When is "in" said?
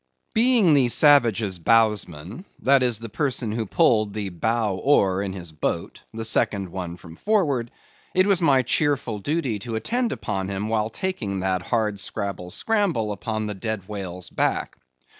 5.21-5.31